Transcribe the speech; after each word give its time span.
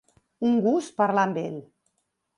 Un 0.51 0.55
gust 0.67 0.95
parlar 1.03 1.27
amb 1.29 1.39
ell. 1.45 1.63